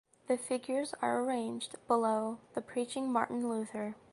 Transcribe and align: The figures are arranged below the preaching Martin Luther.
The 0.25 0.35
figures 0.35 0.95
are 1.03 1.21
arranged 1.21 1.75
below 1.87 2.39
the 2.55 2.61
preaching 2.63 3.11
Martin 3.11 3.47
Luther. 3.47 3.93